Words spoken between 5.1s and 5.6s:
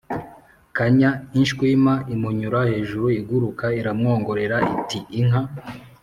inka